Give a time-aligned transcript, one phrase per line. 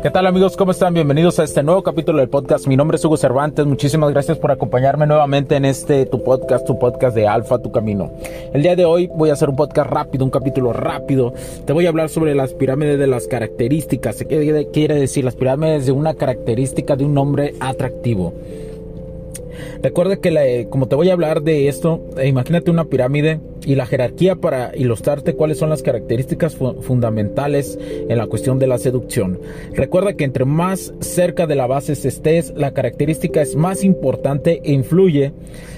[0.00, 0.56] ¿Qué tal amigos?
[0.56, 0.94] ¿Cómo están?
[0.94, 2.68] Bienvenidos a este nuevo capítulo del podcast.
[2.68, 3.66] Mi nombre es Hugo Cervantes.
[3.66, 8.12] Muchísimas gracias por acompañarme nuevamente en este tu podcast, tu podcast de Alfa, tu camino.
[8.52, 11.34] El día de hoy voy a hacer un podcast rápido, un capítulo rápido.
[11.64, 14.18] Te voy a hablar sobre las pirámides de las características.
[14.18, 15.24] ¿Qué quiere decir?
[15.24, 18.34] Las pirámides de una característica de un hombre atractivo.
[19.82, 23.86] Recuerda que como te voy a hablar de esto, eh, imagínate una pirámide y la
[23.86, 29.38] jerarquía para ilustrarte cuáles son las características fundamentales en la cuestión de la seducción.
[29.72, 34.72] Recuerda que entre más cerca de la base estés, la característica es más importante e
[34.72, 35.32] influye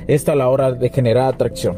[0.07, 1.77] esta a la hora de generar atracción.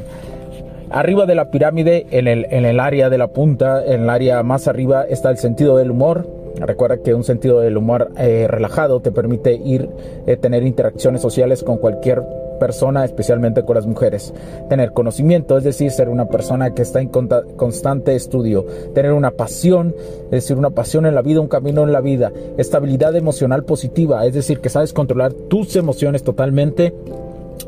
[0.91, 4.43] Arriba de la pirámide, en el, en el área de la punta, en el área
[4.43, 9.01] más arriba, está el sentido del humor, Recuerda que un sentido del humor eh, relajado
[9.01, 9.89] te permite ir,
[10.27, 12.23] eh, tener interacciones sociales con cualquier
[12.61, 14.33] persona, especialmente con las mujeres.
[14.69, 18.65] Tener conocimiento, es decir, ser una persona que está en constante estudio.
[18.95, 19.95] Tener una pasión,
[20.27, 22.31] es decir, una pasión en la vida, un camino en la vida.
[22.59, 26.95] Estabilidad emocional positiva, es decir, que sabes controlar tus emociones totalmente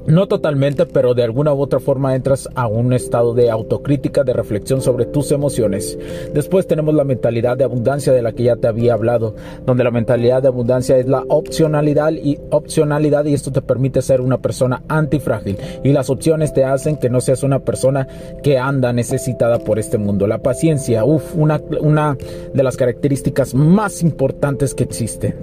[0.07, 4.33] no totalmente, pero de alguna u otra forma entras a un estado de autocrítica, de
[4.33, 5.99] reflexión sobre tus emociones.
[6.33, 9.35] Después tenemos la mentalidad de abundancia de la que ya te había hablado,
[9.67, 14.21] donde la mentalidad de abundancia es la opcionalidad y opcionalidad y esto te permite ser
[14.21, 18.07] una persona antifrágil y las opciones te hacen que no seas una persona
[18.43, 20.27] que anda necesitada por este mundo.
[20.27, 22.17] La paciencia, uff, una, una
[22.53, 25.35] de las características más importantes que existe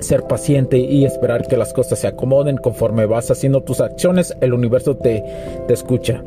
[0.00, 4.52] ser paciente y esperar que las cosas se acomoden conforme vas haciendo tus acciones, el
[4.52, 5.22] universo te,
[5.66, 6.22] te escucha.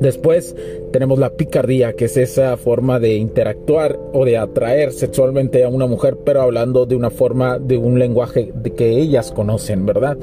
[0.00, 0.54] Después
[0.92, 5.86] tenemos la picardía, que es esa forma de interactuar o de atraer sexualmente a una
[5.86, 10.18] mujer, pero hablando de una forma, de un lenguaje de que ellas conocen, ¿verdad?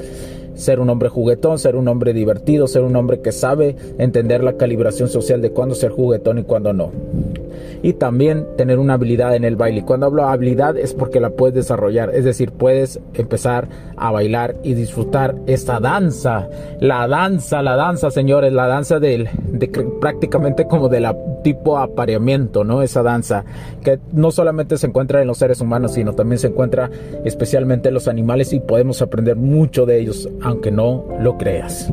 [0.54, 4.56] Ser un hombre juguetón, ser un hombre divertido, ser un hombre que sabe entender la
[4.56, 6.92] calibración social de cuándo ser juguetón y cuándo no
[7.84, 9.84] y también tener una habilidad en el baile.
[9.84, 13.68] Cuando hablo habilidad es porque la puedes desarrollar, es decir, puedes empezar
[13.98, 16.48] a bailar y disfrutar esta danza,
[16.80, 19.68] la danza, la danza, señores, la danza del, de
[20.00, 22.80] prácticamente como de la tipo apareamiento, ¿no?
[22.80, 23.44] Esa danza
[23.82, 26.90] que no solamente se encuentra en los seres humanos, sino también se encuentra
[27.26, 31.92] especialmente en los animales y podemos aprender mucho de ellos, aunque no lo creas.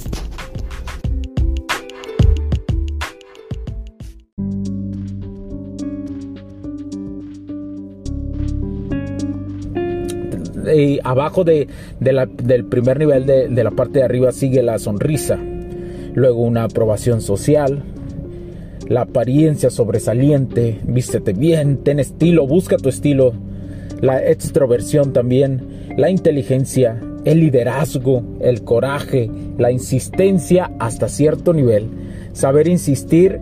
[10.73, 11.67] Y abajo de,
[11.99, 15.37] del primer nivel de, de la parte de arriba sigue la sonrisa,
[16.13, 17.83] luego una aprobación social,
[18.87, 23.33] la apariencia sobresaliente, vístete bien, ten estilo, busca tu estilo,
[24.01, 31.87] la extroversión también, la inteligencia, el liderazgo, el coraje, la insistencia hasta cierto nivel,
[32.33, 33.39] saber insistir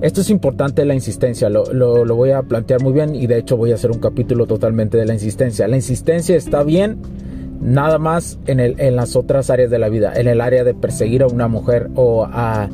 [0.00, 3.72] esto es importante, la insistencia, lo, voy a plantear muy bien y de hecho voy
[3.72, 5.66] a hacer un capítulo totalmente de la insistencia.
[5.68, 6.98] La insistencia está bien
[7.60, 10.74] nada más en, el, en las otras áreas de la vida, en el área de
[10.74, 12.68] perseguir a una mujer o a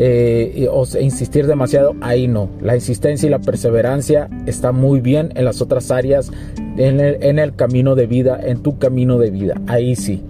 [0.00, 2.48] eh, o insistir demasiado, ahí no.
[2.62, 6.30] La insistencia y la perseverancia está muy bien en las otras áreas,
[6.76, 10.22] en el, en el camino de vida, en tu camino de vida, ahí sí.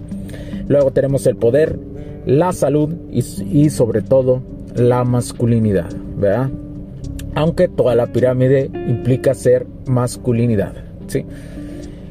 [0.67, 1.79] Luego tenemos el poder,
[2.25, 4.41] la salud y, sobre todo
[4.75, 6.49] la masculinidad, ¿verdad?
[7.35, 10.73] Aunque toda la pirámide implica ser masculinidad,
[11.07, 11.25] ¿sí?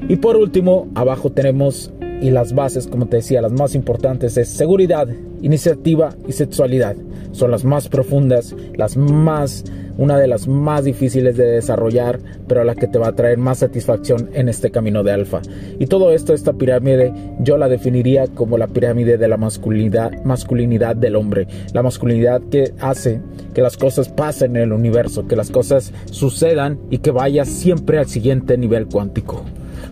[0.08, 4.48] Y por último, abajo tenemos y las bases, como te decía, las más importantes es
[4.48, 5.08] seguridad,
[5.40, 6.96] iniciativa y sexualidad.
[7.32, 9.64] Son las más profundas, las más,
[9.98, 13.58] una de las más difíciles de desarrollar, pero la que te va a traer más
[13.58, 15.42] satisfacción en este camino de alfa.
[15.78, 20.96] Y todo esto, esta pirámide, yo la definiría como la pirámide de la masculinidad, masculinidad
[20.96, 21.46] del hombre.
[21.72, 23.20] La masculinidad que hace
[23.52, 27.98] que las cosas pasen en el universo, que las cosas sucedan y que vaya siempre
[27.98, 29.44] al siguiente nivel cuántico.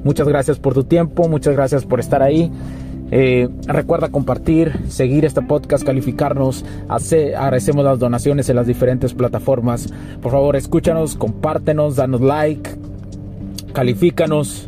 [0.05, 2.51] Muchas gracias por tu tiempo, muchas gracias por estar ahí.
[3.11, 6.65] Eh, recuerda compartir, seguir este podcast, calificarnos.
[6.89, 9.93] Hace, agradecemos las donaciones en las diferentes plataformas.
[10.21, 12.71] Por favor, escúchanos, compártenos, danos like,
[13.73, 14.67] califícanos,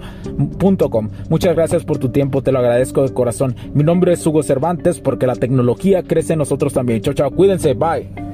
[1.28, 3.54] Muchas gracias por tu tiempo, te lo agradezco de corazón.
[3.74, 7.00] Mi nombre es Hugo Cervantes porque la tecnología crece en nosotros también.
[7.00, 8.33] Chao, chao, cuídense, bye.